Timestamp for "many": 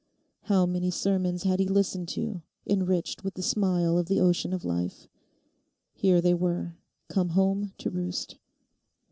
0.65-0.89